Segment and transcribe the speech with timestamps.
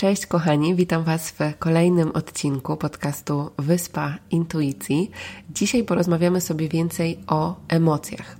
[0.00, 5.10] Cześć kochani, witam Was w kolejnym odcinku podcastu Wyspa Intuicji.
[5.50, 8.36] Dzisiaj porozmawiamy sobie więcej o emocjach.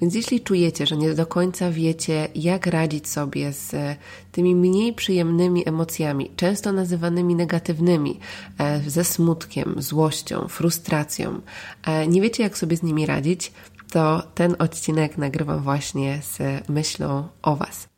[0.00, 3.98] Więc jeśli czujecie, że nie do końca wiecie, jak radzić sobie z
[4.32, 8.18] tymi mniej przyjemnymi emocjami, często nazywanymi negatywnymi,
[8.58, 11.40] e, ze smutkiem, złością, frustracją,
[11.86, 13.52] e, nie wiecie, jak sobie z nimi radzić,
[13.90, 17.93] to ten odcinek nagrywam właśnie z myślą o Was.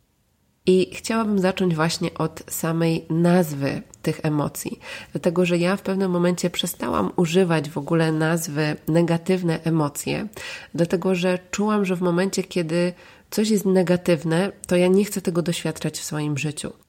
[0.67, 4.81] I chciałabym zacząć właśnie od samej nazwy tych emocji,
[5.13, 10.29] dlatego że ja w pewnym momencie przestałam używać w ogóle nazwy negatywne emocje,
[10.75, 12.93] dlatego że czułam, że w momencie, kiedy
[13.31, 16.86] coś jest negatywne, to ja nie chcę tego doświadczać w swoim życiu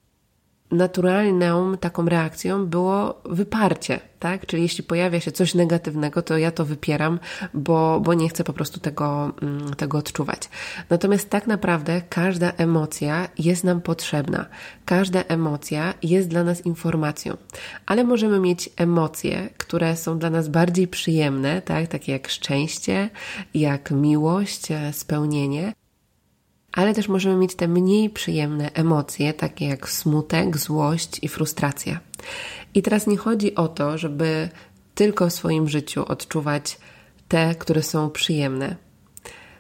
[0.72, 4.46] naturalną taką reakcją było wyparcie, tak?
[4.46, 7.20] Czyli jeśli pojawia się coś negatywnego, to ja to wypieram,
[7.54, 10.50] bo, bo nie chcę po prostu tego, mm, tego odczuwać.
[10.90, 14.46] Natomiast tak naprawdę każda emocja jest nam potrzebna.
[14.86, 17.38] Każda emocja jest dla nas informacją,
[17.86, 21.88] ale możemy mieć emocje, które są dla nas bardziej przyjemne, tak?
[21.88, 23.10] Takie jak szczęście,
[23.54, 25.74] jak miłość, e, spełnienie
[26.78, 32.00] ale też możemy mieć te mniej przyjemne emocje, takie jak smutek, złość i frustracja.
[32.74, 34.50] I teraz nie chodzi o to, żeby
[34.96, 36.78] tylko w swoim życiu odczuwać
[37.28, 38.76] te, które są przyjemne.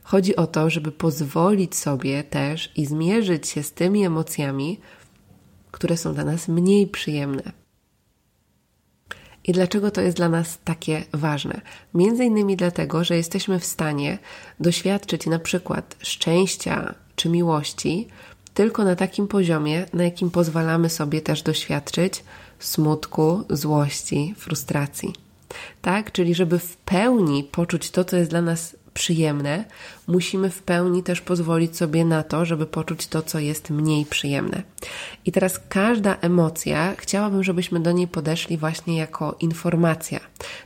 [0.03, 4.79] Chodzi o to, żeby pozwolić sobie też i zmierzyć się z tymi emocjami,
[5.71, 7.51] które są dla nas mniej przyjemne.
[9.43, 11.61] I dlaczego to jest dla nas takie ważne?
[11.93, 14.17] Między innymi dlatego, że jesteśmy w stanie
[14.59, 18.07] doświadczyć na przykład szczęścia, czy miłości,
[18.53, 22.23] tylko na takim poziomie, na jakim pozwalamy sobie też doświadczyć
[22.59, 25.13] smutku, złości, frustracji.
[25.81, 26.11] Tak?
[26.11, 29.65] Czyli, żeby w pełni poczuć to, co jest dla nas przyjemne,
[30.07, 34.63] musimy w pełni też pozwolić sobie na to, żeby poczuć to, co jest mniej przyjemne.
[35.25, 40.19] I teraz każda emocja, chciałabym, żebyśmy do niej podeszli właśnie jako informacja.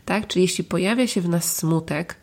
[0.05, 0.27] Tak?
[0.27, 2.15] Czyli jeśli pojawia się w nas smutek,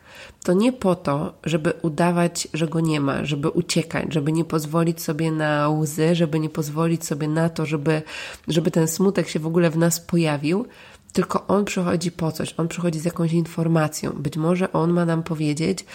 [0.43, 5.01] to nie po to, żeby udawać, że go nie ma, żeby uciekać, żeby nie pozwolić
[5.01, 8.01] sobie na łzy, żeby nie pozwolić sobie na to, żeby,
[8.47, 10.65] żeby ten smutek się w ogóle w nas pojawił,
[11.13, 14.11] tylko on przychodzi po coś, on przychodzi z jakąś informacją.
[14.11, 15.85] Być może on ma nam powiedzieć,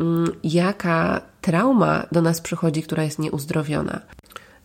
[0.00, 4.00] mm, jaka trauma do nas przychodzi, która jest nieuzdrowiona.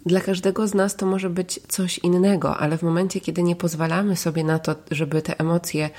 [0.05, 4.15] Dla każdego z nas to może być coś innego, ale w momencie, kiedy nie pozwalamy
[4.15, 5.89] sobie na to, żeby te emocje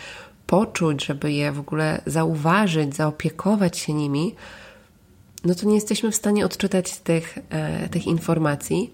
[0.49, 4.35] poczuć, żeby je w ogóle zauważyć, zaopiekować się nimi,
[5.45, 8.91] no to nie jesteśmy w stanie odczytać tych, e, tych informacji.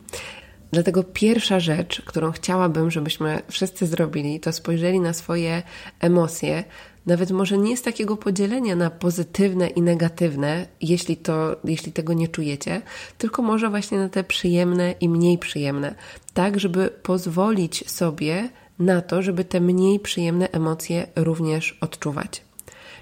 [0.73, 5.63] Dlatego pierwsza rzecz, którą chciałabym, żebyśmy wszyscy zrobili, to spojrzeli na swoje
[6.01, 6.65] emocje,
[7.07, 12.29] nawet może nie z takiego podzielenia na pozytywne i negatywne, jeśli, to, jeśli tego nie
[12.29, 12.83] czujecie,
[13.19, 15.95] tylko może właśnie na te przyjemne i mniej przyjemne,
[16.35, 18.49] tak żeby pozwolić sobie
[18.79, 22.43] na to, żeby te mniej przyjemne emocje również odczuwać.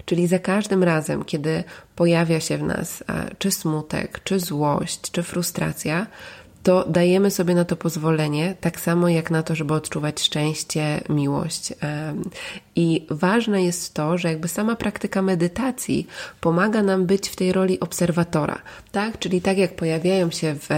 [0.05, 1.63] Czyli za każdym razem, kiedy
[1.95, 3.03] pojawia się w nas
[3.37, 6.07] czy smutek, czy złość, czy frustracja,
[6.63, 11.73] to dajemy sobie na to pozwolenie, tak samo jak na to, żeby odczuwać szczęście, miłość.
[12.75, 16.07] I ważne jest to, że jakby sama praktyka medytacji
[16.41, 18.61] pomaga nam być w tej roli obserwatora,
[18.91, 19.19] tak?
[19.19, 20.69] Czyli tak jak pojawiają się w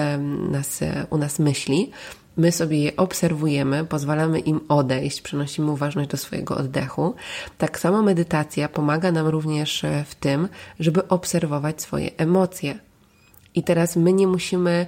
[0.51, 0.79] nas,
[1.09, 1.91] u nas myśli,
[2.37, 7.15] My sobie je obserwujemy, pozwalamy im odejść, przenosimy uważność do swojego oddechu.
[7.57, 10.47] Tak samo medytacja pomaga nam również e, w tym,
[10.79, 12.79] żeby obserwować swoje emocje.
[13.55, 14.87] I teraz my nie musimy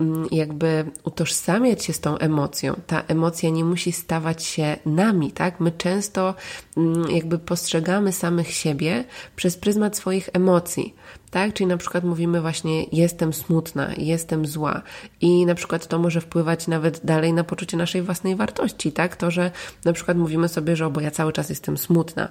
[0.00, 2.74] mm, jakby utożsamiać się z tą emocją.
[2.86, 5.60] Ta emocja nie musi stawać się nami, tak?
[5.60, 6.34] My często
[6.76, 9.04] mm, jakby postrzegamy samych siebie
[9.36, 10.94] przez pryzmat swoich emocji
[11.34, 11.52] tak?
[11.52, 14.82] Czyli na przykład mówimy właśnie jestem smutna, jestem zła
[15.20, 19.16] i na przykład to może wpływać nawet dalej na poczucie naszej własnej wartości, tak?
[19.16, 19.50] To, że
[19.84, 22.28] na przykład mówimy sobie, że bo ja cały czas jestem smutna.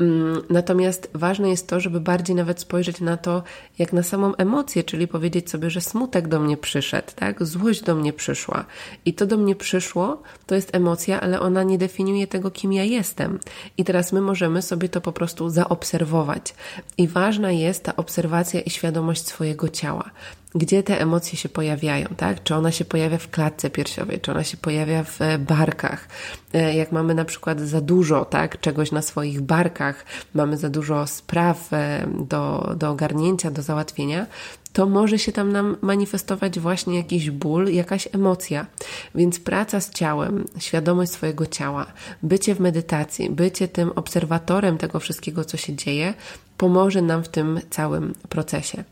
[0.00, 3.42] Mm, natomiast ważne jest to, żeby bardziej nawet spojrzeć na to,
[3.78, 7.44] jak na samą emocję, czyli powiedzieć sobie, że smutek do mnie przyszedł, tak?
[7.44, 8.64] Złość do mnie przyszła
[9.04, 12.84] i to do mnie przyszło, to jest emocja, ale ona nie definiuje tego, kim ja
[12.84, 13.38] jestem.
[13.78, 16.54] I teraz my możemy sobie to po prostu zaobserwować.
[16.98, 20.10] I ważna jest ta obserwacja i świadomość swojego ciała.
[20.54, 22.42] Gdzie te emocje się pojawiają, tak?
[22.42, 26.08] Czy ona się pojawia w klatce piersiowej, czy ona się pojawia w e, barkach.
[26.52, 28.60] E, jak mamy na przykład za dużo, tak?
[28.60, 30.04] Czegoś na swoich barkach,
[30.34, 34.26] mamy za dużo spraw e, do, do ogarnięcia, do załatwienia,
[34.76, 38.66] to może się tam nam manifestować właśnie jakiś ból, jakaś emocja.
[39.14, 41.86] Więc praca z ciałem, świadomość swojego ciała,
[42.22, 46.14] bycie w medytacji, bycie tym obserwatorem tego wszystkiego, co się dzieje,
[46.56, 48.84] pomoże nam w tym całym procesie.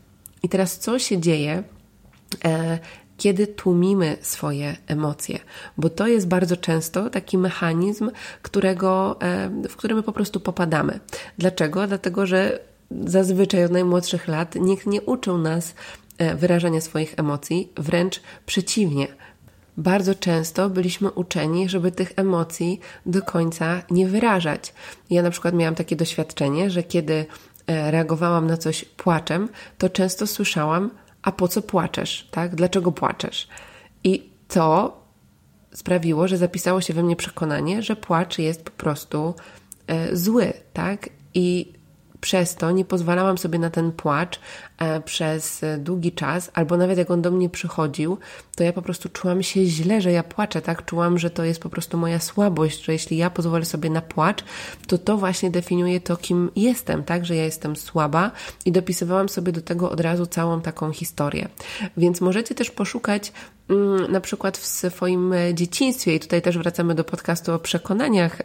[0.43, 1.63] I teraz co się dzieje,
[2.45, 2.79] e,
[3.17, 5.39] kiedy tłumimy swoje emocje,
[5.77, 10.99] bo to jest bardzo często taki mechanizm, którego, e, w który my po prostu popadamy.
[11.37, 11.87] Dlaczego?
[11.87, 12.59] Dlatego, że
[13.05, 15.75] zazwyczaj od najmłodszych lat nikt nie uczył nas
[16.17, 19.07] e, wyrażania swoich emocji, wręcz przeciwnie.
[19.77, 24.73] Bardzo często byliśmy uczeni, żeby tych emocji do końca nie wyrażać.
[25.09, 27.25] Ja na przykład miałam takie doświadczenie, że kiedy
[27.67, 30.91] reagowałam na coś płaczem, to często słyszałam:
[31.21, 32.27] A po co płaczesz?
[32.31, 32.55] Tak?
[32.55, 33.47] Dlaczego płaczesz?
[34.03, 34.97] I to
[35.73, 39.35] sprawiło, że zapisało się we mnie przekonanie, że płacz jest po prostu
[39.87, 41.09] e, zły, tak?
[41.33, 41.73] I
[42.25, 44.39] przez to nie pozwalałam sobie na ten płacz
[44.77, 48.17] e, przez długi czas, albo nawet jak on do mnie przychodził,
[48.55, 50.85] to ja po prostu czułam się źle, że ja płaczę, tak?
[50.85, 54.43] Czułam, że to jest po prostu moja słabość, że jeśli ja pozwolę sobie na płacz,
[54.87, 57.25] to to właśnie definiuje to, kim jestem, tak?
[57.25, 58.31] Że ja jestem słaba
[58.65, 61.47] i dopisywałam sobie do tego od razu całą taką historię.
[61.97, 63.33] Więc możecie też poszukać
[63.69, 68.37] mm, na przykład w swoim dzieciństwie, i tutaj też wracamy do podcastu o przekonaniach,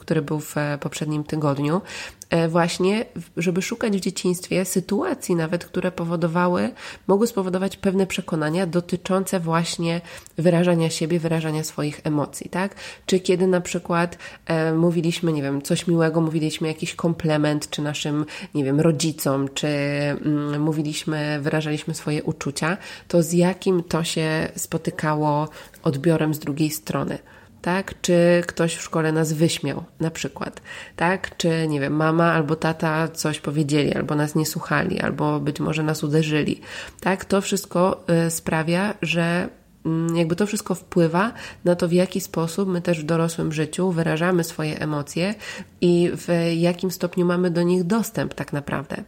[0.00, 2.17] który był w poprzednim tygodniu, e,
[2.48, 3.04] właśnie,
[3.36, 6.70] żeby szukać w dzieciństwie sytuacji nawet, które powodowały,
[7.06, 10.00] mogły spowodować pewne przekonania dotyczące właśnie
[10.38, 12.74] wyrażania siebie, wyrażania swoich emocji, tak?
[13.06, 18.24] Czy kiedy na przykład e, mówiliśmy, nie wiem, coś miłego, mówiliśmy jakiś komplement, czy naszym,
[18.54, 22.76] nie wiem, rodzicom, czy mm, mówiliśmy, wyrażaliśmy swoje uczucia,
[23.08, 25.48] to z jakim to się spotykało
[25.82, 27.18] odbiorem z drugiej strony
[27.62, 28.00] tak?
[28.00, 30.62] Czy ktoś w szkole nas wyśmiał, na przykład,
[30.96, 31.36] tak?
[31.36, 35.82] Czy, nie wiem, mama albo tata coś powiedzieli, albo nas nie słuchali, albo być może
[35.82, 36.60] nas uderzyli,
[37.00, 37.24] tak?
[37.24, 39.48] To wszystko y, sprawia, że
[39.86, 41.32] mm, jakby to wszystko wpływa
[41.64, 45.34] na to, w jaki sposób my też w dorosłym życiu wyrażamy swoje emocje
[45.80, 49.04] i w jakim stopniu mamy do nich dostęp, tak naprawdę.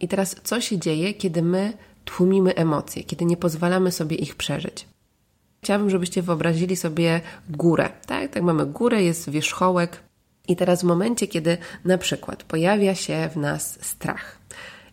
[0.00, 1.72] I teraz, co się dzieje, kiedy my
[2.04, 4.86] tłumimy emocje, kiedy nie pozwalamy sobie ich przeżyć?
[5.62, 7.20] Chciałabym, żebyście wyobrazili sobie
[7.50, 7.90] górę.
[8.06, 10.02] Tak, tak mamy górę, jest wierzchołek.
[10.48, 14.38] I teraz w momencie, kiedy na przykład pojawia się w nas strach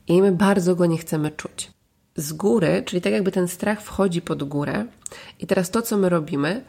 [0.08, 1.72] i my bardzo go nie chcemy czuć.
[2.16, 4.86] Z góry, czyli tak jakby ten strach wchodzi pod górę,
[5.40, 6.64] i teraz to, co my robimy,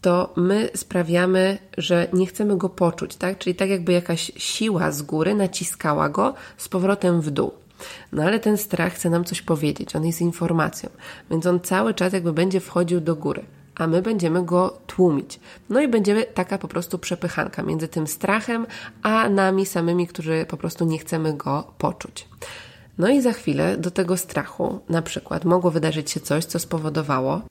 [0.00, 3.38] to my sprawiamy, że nie chcemy go poczuć, tak?
[3.38, 7.52] Czyli tak jakby jakaś siła z góry naciskała go z powrotem w dół.
[8.12, 10.90] No ale ten strach chce nam coś powiedzieć, on jest informacją,
[11.30, 13.44] więc on cały czas jakby będzie wchodził do góry,
[13.74, 15.40] a my będziemy go tłumić.
[15.70, 18.66] No i będziemy taka po prostu przepychanka między tym strachem,
[19.02, 22.28] a nami samymi, którzy po prostu nie chcemy go poczuć.
[22.98, 27.42] No i za chwilę do tego strachu, na przykład, mogło wydarzyć się coś, co spowodowało,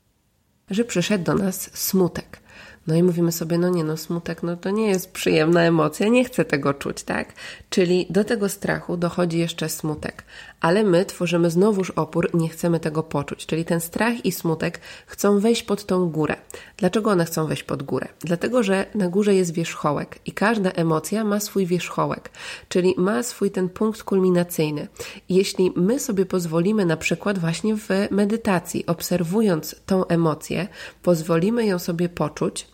[0.70, 2.40] że przyszedł do nas smutek.
[2.88, 6.26] No i mówimy sobie, no nie, no smutek, no to nie jest przyjemna emocja, nie
[6.26, 7.33] chcę tego czuć, tak?
[7.69, 10.24] Czyli do tego strachu dochodzi jeszcze smutek
[10.61, 13.45] ale my tworzymy znowuż opór, nie chcemy tego poczuć.
[13.45, 16.35] Czyli ten strach i smutek chcą wejść pod tą górę.
[16.78, 18.07] Dlaczego one chcą wejść pod górę?
[18.19, 22.30] Dlatego, że na górze jest wierzchołek i każda emocja ma swój wierzchołek,
[22.69, 24.87] czyli ma swój ten punkt kulminacyjny.
[25.30, 30.68] Jeśli my sobie pozwolimy na przykład właśnie w medytacji, obserwując tą emocję,
[31.04, 32.68] pozwolimy ją sobie poczuć,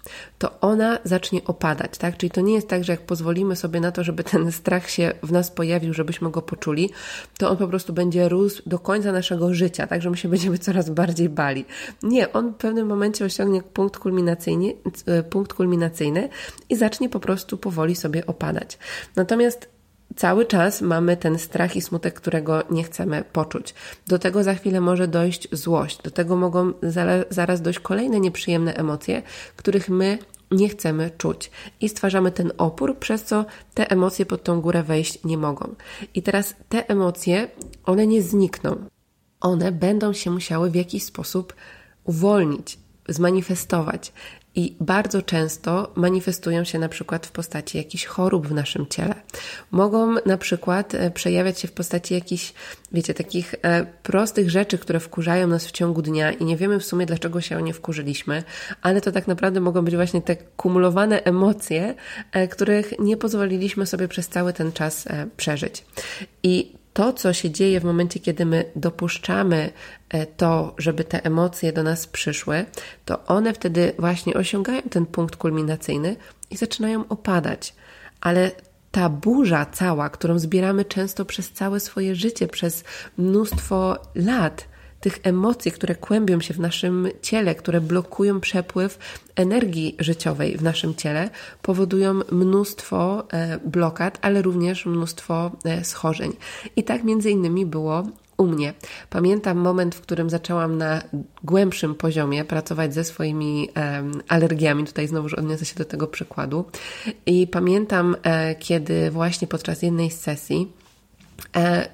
[0.45, 2.17] to ona zacznie opadać, tak?
[2.17, 5.11] Czyli to nie jest tak, że jak pozwolimy sobie na to, żeby ten strach się
[5.23, 6.89] w nas pojawił, żebyśmy go poczuli,
[7.37, 10.57] to on po prostu będzie rósł do końca naszego życia, tak, że my się będziemy
[10.57, 11.65] coraz bardziej bali.
[12.03, 14.73] Nie, on w pewnym momencie osiągnie punkt kulminacyjny,
[15.05, 16.29] e, punkt kulminacyjny
[16.69, 18.77] i zacznie po prostu powoli sobie opadać.
[19.15, 19.69] Natomiast
[20.15, 23.73] cały czas mamy ten strach i smutek, którego nie chcemy poczuć.
[24.07, 26.73] Do tego za chwilę może dojść złość, do tego mogą
[27.29, 29.21] zaraz dojść kolejne nieprzyjemne emocje,
[29.55, 30.17] których my
[30.51, 35.23] nie chcemy czuć i stwarzamy ten opór, przez co te emocje pod tą górę wejść
[35.23, 35.75] nie mogą.
[36.13, 37.47] I teraz te emocje,
[37.85, 38.75] one nie znikną.
[39.39, 41.53] One będą się musiały w jakiś sposób
[42.03, 44.13] uwolnić, zmanifestować
[44.55, 49.15] i bardzo często manifestują się na przykład w postaci jakichś chorób w naszym ciele.
[49.71, 52.53] Mogą na przykład e, przejawiać się w postaci jakichś,
[52.91, 56.85] wiecie, takich e, prostych rzeczy, które wkurzają nas w ciągu dnia i nie wiemy w
[56.85, 58.43] sumie, dlaczego się o nie wkurzyliśmy,
[58.81, 61.95] ale to tak naprawdę mogą być właśnie te kumulowane emocje,
[62.31, 65.85] e, których nie pozwoliliśmy sobie przez cały ten czas przeżyć.
[66.43, 69.69] I to, co się dzieje w momencie, kiedy my dopuszczamy
[70.37, 72.65] to, żeby te emocje do nas przyszły,
[73.05, 76.15] to one wtedy właśnie osiągają ten punkt kulminacyjny
[76.49, 77.73] i zaczynają opadać.
[78.21, 78.51] Ale
[78.95, 82.83] ta burza cała, którą zbieramy często przez całe swoje życie, przez
[83.17, 84.67] mnóstwo lat,
[84.99, 88.99] tych emocji, które kłębią się w naszym ciele, które blokują przepływ
[89.35, 91.29] energii życiowej w naszym ciele,
[91.61, 96.33] powodują mnóstwo e, blokad, ale również mnóstwo e, schorzeń.
[96.75, 98.03] I tak między innymi było
[98.37, 98.73] u mnie.
[99.09, 101.01] Pamiętam moment, w którym zaczęłam na
[101.43, 104.83] głębszym poziomie pracować ze swoimi um, alergiami.
[104.83, 106.65] Tutaj znowu odniosę się do tego przykładu.
[107.25, 110.71] I pamiętam, e, kiedy właśnie podczas jednej z sesji
[111.55, 111.89] e,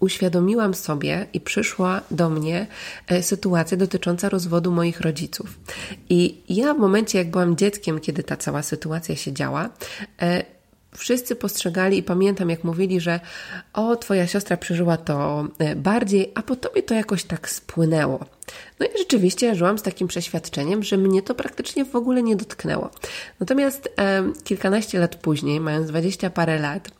[0.00, 2.66] uświadomiłam sobie i przyszła do mnie
[3.06, 5.58] e, sytuacja dotycząca rozwodu moich rodziców.
[6.08, 9.70] I ja w momencie, jak byłam dzieckiem, kiedy ta cała sytuacja się działa,
[10.22, 10.44] e,
[10.96, 13.20] wszyscy postrzegali i pamiętam, jak mówili, że
[13.72, 18.24] o, twoja siostra przeżyła to e, bardziej, a po tobie to jakoś tak spłynęło.
[18.80, 22.36] No i rzeczywiście ja żyłam z takim przeświadczeniem, że mnie to praktycznie w ogóle nie
[22.36, 22.90] dotknęło.
[23.40, 26.90] Natomiast e, kilkanaście lat później, mając dwadzieścia parę lat,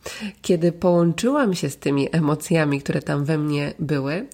[0.42, 4.26] kiedy połączyłam się z tymi emocjami, które tam we mnie były,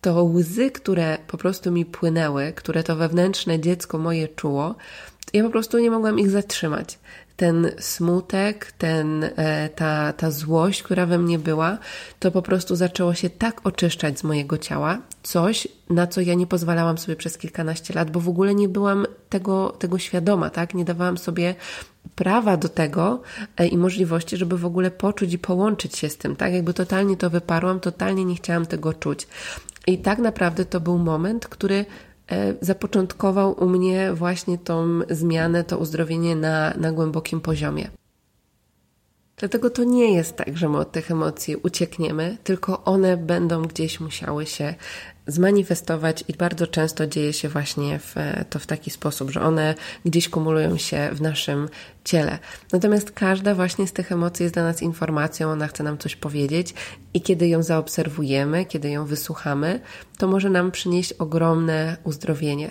[0.00, 4.74] to łzy, które po prostu mi płynęły, które to wewnętrzne dziecko moje czuło,
[5.32, 6.98] ja po prostu nie mogłam ich zatrzymać
[7.40, 11.78] ten smutek, ten, e, ta, ta złość, która we mnie była,
[12.18, 16.46] to po prostu zaczęło się tak oczyszczać z mojego ciała, coś, na co ja nie
[16.46, 20.74] pozwalałam sobie przez kilkanaście lat, bo w ogóle nie byłam tego, tego świadoma, tak?
[20.74, 21.54] Nie dawałam sobie
[22.14, 23.22] prawa do tego
[23.56, 26.52] e, i możliwości, żeby w ogóle poczuć i połączyć się z tym, tak?
[26.52, 29.26] Jakby totalnie to wyparłam, totalnie nie chciałam tego czuć.
[29.86, 31.84] I tak naprawdę to był moment, który
[32.30, 37.90] E, zapoczątkował u mnie właśnie tą zmianę, to uzdrowienie na, na głębokim poziomie.
[39.36, 44.00] Dlatego to nie jest tak, że my od tych emocji uciekniemy, tylko one będą gdzieś
[44.00, 44.74] musiały się
[45.26, 48.14] zmanifestować i bardzo często dzieje się właśnie w,
[48.50, 49.74] to w taki sposób, że one
[50.04, 51.68] gdzieś kumulują się w naszym
[52.04, 52.38] ciele.
[52.72, 56.74] Natomiast każda właśnie z tych emocji jest dla nas informacją, ona chce nam coś powiedzieć
[57.14, 59.80] i kiedy ją zaobserwujemy, kiedy ją wysłuchamy,
[60.18, 62.70] to może nam przynieść ogromne uzdrowienie.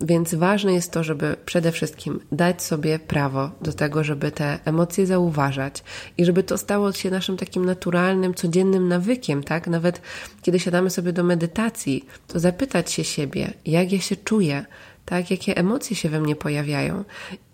[0.00, 5.06] Więc ważne jest to, żeby przede wszystkim dać sobie prawo do tego, żeby te emocje
[5.06, 5.82] zauważać
[6.18, 9.66] i żeby to stało się naszym takim naturalnym, codziennym nawykiem, tak?
[9.66, 10.00] Nawet
[10.42, 11.87] kiedy siadamy sobie do medytacji,
[12.26, 14.64] to zapytać się siebie, jak ja się czuję,
[15.04, 15.30] tak?
[15.30, 17.04] Jakie emocje się we mnie pojawiają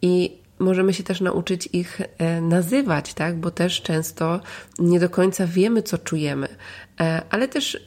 [0.03, 3.37] i możemy się też nauczyć ich e, nazywać, tak?
[3.37, 4.41] Bo też często
[4.79, 6.49] nie do końca wiemy, co czujemy,
[7.01, 7.79] e, ale też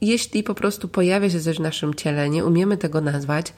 [0.00, 3.52] jeśli po prostu pojawia się coś w naszym ciele, nie umiemy tego nazwać,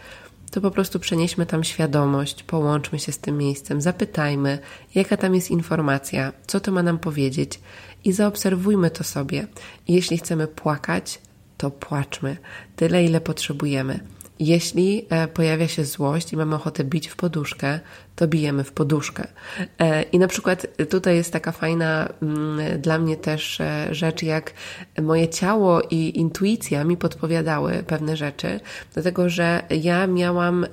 [0.51, 4.59] to po prostu przenieśmy tam świadomość, połączmy się z tym miejscem, zapytajmy,
[4.95, 7.61] jaka tam jest informacja, co to ma nam powiedzieć
[8.05, 9.47] i zaobserwujmy to sobie.
[9.89, 11.19] Jeśli chcemy płakać,
[11.57, 12.37] to płaczmy
[12.77, 14.01] tyle, ile potrzebujemy.
[14.41, 17.81] Jeśli e, pojawia się złość i mamy ochotę bić w poduszkę,
[18.17, 19.27] to bijemy w poduszkę.
[19.79, 24.53] E, I na przykład tutaj jest taka fajna mm, dla mnie też e, rzecz, jak
[25.03, 28.61] moje ciało i intuicja mi podpowiadały pewne rzeczy,
[28.95, 30.67] dlatego że ja miałam,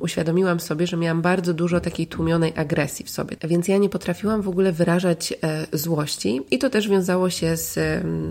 [0.00, 4.42] uświadomiłam sobie, że miałam bardzo dużo takiej tłumionej agresji w sobie, więc ja nie potrafiłam
[4.42, 5.34] w ogóle wyrażać
[5.72, 7.78] złości i to też wiązało się z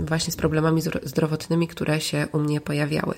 [0.06, 3.16] właśnie z problemami zdrowotnymi, które się u mnie pojawiały.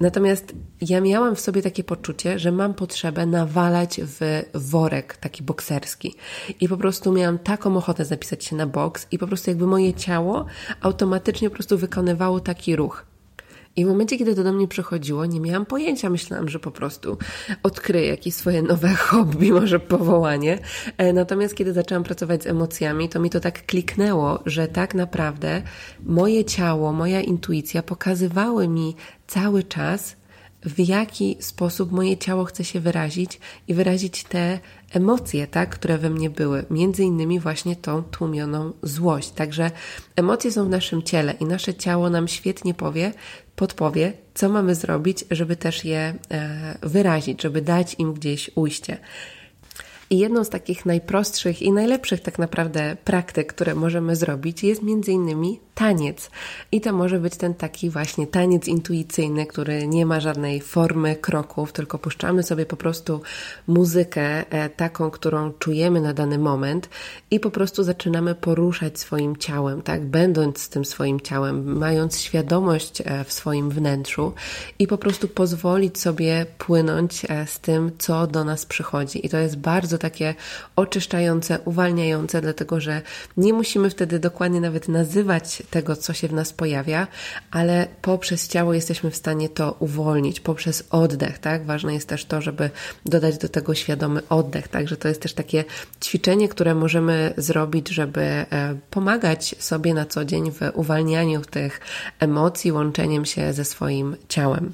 [0.00, 6.14] Natomiast ja miałam w sobie takie poczucie, że mam potrzebę nawalać w worek taki bokserski.
[6.60, 9.94] I po prostu miałam taką ochotę zapisać się na boks i po prostu jakby moje
[9.94, 10.46] ciało
[10.80, 13.06] automatycznie po prostu wykonywało taki ruch.
[13.76, 16.10] I w momencie, kiedy to do mnie przychodziło, nie miałam pojęcia.
[16.10, 17.18] Myślałam, że po prostu
[17.62, 20.58] odkryję jakieś swoje nowe hobby, może powołanie.
[20.98, 25.62] E, natomiast kiedy zaczęłam pracować z emocjami, to mi to tak kliknęło, że tak naprawdę
[26.06, 28.96] moje ciało, moja intuicja pokazywały mi
[29.26, 30.16] cały czas,
[30.66, 34.58] w jaki sposób moje ciało chce się wyrazić i wyrazić te
[34.92, 39.30] emocje, tak, które we mnie były, między innymi właśnie tą tłumioną złość.
[39.30, 39.70] Także
[40.16, 43.12] emocje są w naszym ciele i nasze ciało nam świetnie powie,
[43.56, 48.98] podpowie, co mamy zrobić, żeby też je e, wyrazić, żeby dać im gdzieś ujście.
[50.10, 55.12] I jedną z takich najprostszych i najlepszych tak naprawdę praktyk, które możemy zrobić, jest między
[55.12, 56.30] innymi taniec.
[56.72, 61.72] I to może być ten taki właśnie taniec intuicyjny, który nie ma żadnej formy kroków,
[61.72, 63.20] tylko puszczamy sobie po prostu
[63.66, 66.88] muzykę e, taką, którą czujemy na dany moment
[67.30, 70.04] i po prostu zaczynamy poruszać swoim ciałem, tak?
[70.04, 74.32] Będąc z tym swoim ciałem, mając świadomość e, w swoim wnętrzu
[74.78, 79.26] i po prostu pozwolić sobie płynąć e, z tym, co do nas przychodzi.
[79.26, 80.34] I to jest bardzo takie
[80.76, 83.02] oczyszczające, uwalniające, dlatego że
[83.36, 87.06] nie musimy wtedy dokładnie nawet nazywać tego, co się w nas pojawia,
[87.50, 91.66] ale poprzez ciało jesteśmy w stanie to uwolnić, poprzez oddech, tak?
[91.66, 92.70] Ważne jest też to, żeby
[93.06, 95.64] dodać do tego świadomy oddech, także to jest też takie
[96.04, 98.46] ćwiczenie, które możemy zrobić, żeby e,
[98.90, 101.80] pomagać sobie na co dzień w uwalnianiu tych
[102.20, 104.72] emocji, łączeniem się ze swoim ciałem.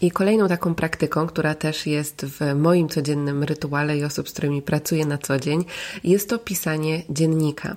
[0.00, 4.62] I kolejną taką praktyką, która też jest w moim codziennym rytuale i osób, z którymi
[4.62, 5.64] pracuję na co dzień,
[6.04, 7.76] jest to pisanie dziennika.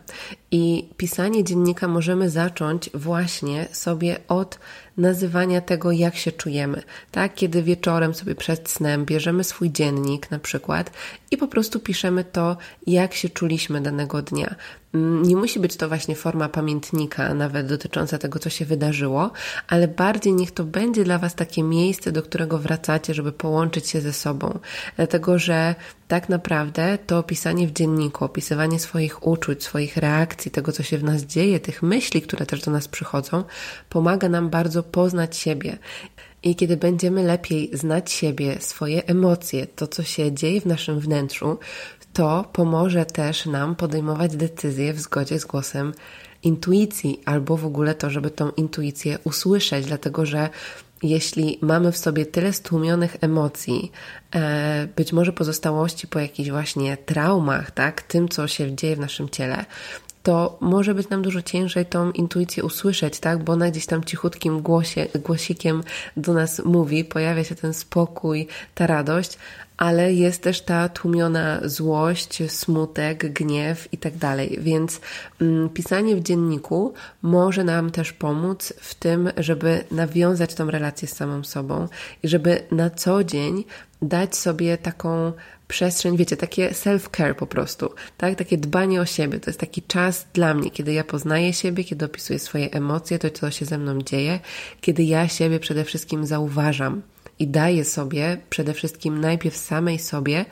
[0.51, 4.60] I pisanie dziennika możemy zacząć właśnie sobie od
[4.98, 6.82] nazywania tego, jak się czujemy.
[7.12, 10.91] Tak, kiedy wieczorem sobie przed snem bierzemy swój dziennik na przykład
[11.32, 14.56] i po prostu piszemy to, jak się czuliśmy danego dnia.
[14.94, 19.32] Mm, nie musi być to właśnie forma pamiętnika, nawet dotycząca tego, co się wydarzyło,
[19.68, 24.01] ale bardziej niech to będzie dla Was takie miejsce, do którego wracacie, żeby połączyć się
[24.01, 24.60] ze sobą.
[24.96, 25.75] Dlatego, że
[26.08, 31.03] tak naprawdę to opisanie w dzienniku, opisywanie swoich uczuć, swoich reakcji, tego, co się w
[31.03, 33.43] nas dzieje, tych myśli, które też do nas przychodzą,
[33.89, 35.77] pomaga nam bardzo poznać siebie.
[36.43, 41.58] I kiedy będziemy lepiej znać siebie, swoje emocje, to, co się dzieje w naszym wnętrzu,
[42.13, 45.93] to pomoże też nam podejmować decyzje w zgodzie z głosem
[46.43, 50.50] intuicji, albo w ogóle to, żeby tą intuicję usłyszeć, dlatego że
[51.03, 53.91] jeśli mamy w sobie tyle stłumionych emocji,
[54.36, 59.29] e, być może pozostałości po jakichś właśnie traumach, tak, tym, co się dzieje w naszym
[59.29, 59.65] ciele,
[60.23, 63.43] to może być nam dużo ciężej tą intuicję usłyszeć, tak?
[63.43, 65.83] Bo ona gdzieś tam cichutkim głosie, głosikiem
[66.17, 69.38] do nas mówi, pojawia się ten spokój, ta radość,
[69.77, 74.57] ale jest też ta tłumiona złość, smutek, gniew i tak dalej.
[74.61, 75.01] Więc
[75.41, 81.15] mm, pisanie w dzienniku może nam też pomóc w tym, żeby nawiązać tą relację z
[81.15, 81.88] samą sobą
[82.23, 83.63] i żeby na co dzień
[84.01, 85.33] dać sobie taką
[85.69, 88.35] przestrzeń, wiecie, takie self-care po prostu, tak?
[88.35, 89.39] Takie dbanie o siebie.
[89.39, 93.29] To jest taki czas dla mnie, kiedy ja poznaję siebie, kiedy opisuję swoje emocje, to
[93.29, 94.39] co się ze mną dzieje,
[94.81, 97.01] kiedy ja siebie przede wszystkim zauważam
[97.39, 100.46] i daję sobie przede wszystkim najpierw samej sobie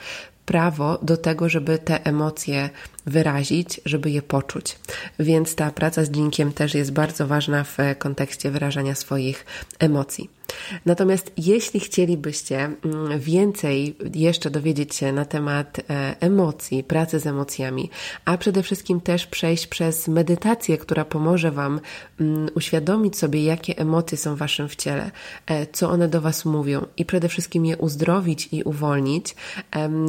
[0.45, 2.69] prawo do tego, żeby te emocje
[3.05, 4.79] wyrazić, żeby je poczuć.
[5.19, 9.45] Więc ta praca z dźwiękiem też jest bardzo ważna w kontekście wyrażania swoich
[9.79, 10.36] emocji.
[10.85, 17.89] Natomiast jeśli chcielibyście mm, więcej jeszcze dowiedzieć się na temat e, emocji, pracy z emocjami,
[18.25, 21.79] a przede wszystkim też przejść przez medytację, która pomoże Wam
[22.19, 25.11] mm, uświadomić sobie, jakie emocje są w Waszym w ciele,
[25.45, 29.35] e, co one do Was mówią i przede wszystkim je uzdrowić i uwolnić,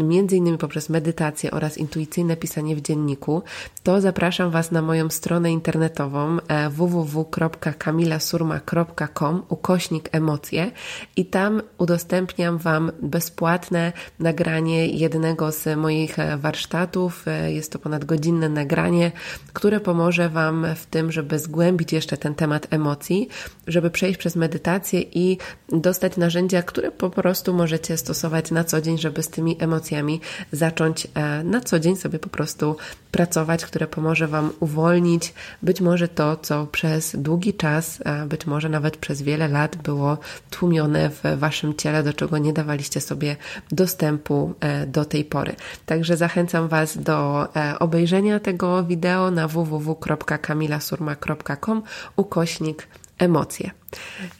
[0.03, 3.42] między innymi poprzez medytację oraz intuicyjne pisanie w dzienniku,
[3.83, 10.70] to zapraszam Was na moją stronę internetową e, www.kamilasurma.com ukośnik emocji emocje
[11.16, 17.28] i tam udostępniam Wam bezpłatne nagranie jednego z moich e, warsztatów.
[17.28, 19.12] E, jest to ponad godzinne nagranie,
[19.52, 23.28] które pomoże Wam w tym, żeby zgłębić jeszcze ten temat emocji,
[23.66, 25.38] żeby przejść przez medytację i
[25.68, 30.20] dostać narzędzia, które po prostu możecie stosować na co dzień, żeby z tymi emocjami
[30.52, 32.76] zacząć e, na co dzień sobie po prostu
[33.12, 38.96] pracować, które pomoże Wam uwolnić być może to, co przez długi czas, być może nawet
[38.96, 40.17] przez wiele lat było
[40.50, 43.37] tłumione w Waszym ciele, do czego nie dawaliście sobie
[43.72, 45.57] dostępu e, do tej pory.
[45.87, 51.83] Także zachęcam Was do e, obejrzenia tego wideo na www.kamilasurma.com
[52.16, 53.70] ukośnik emocje.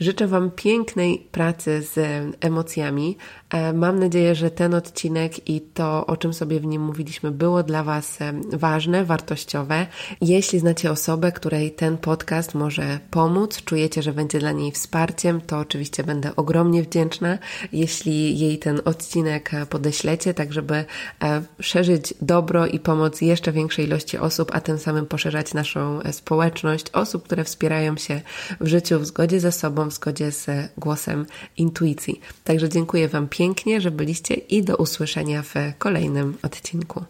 [0.01, 1.97] Życzę Wam pięknej pracy z
[2.41, 3.17] emocjami.
[3.51, 7.63] E, mam nadzieję, że ten odcinek i to, o czym sobie w nim mówiliśmy, było
[7.63, 9.87] dla Was e, ważne, wartościowe.
[10.21, 15.59] Jeśli znacie osobę, której ten podcast może pomóc, czujecie, że będzie dla niej wsparciem, to
[15.59, 17.39] oczywiście będę ogromnie wdzięczna,
[17.73, 20.85] jeśli jej ten odcinek e, podeślecie, tak żeby
[21.61, 27.25] szerzyć dobro i pomoc jeszcze większej ilości osób, a tym samym poszerzać naszą społeczność osób,
[27.25, 28.21] które wspierają się
[28.61, 30.46] w życiu w zgodzie ze sobą, w zgodzie z
[30.77, 32.20] głosem intuicji.
[32.44, 37.05] Także dziękuję Wam pięknie, że byliście i do usłyszenia w kolejnym odcinku.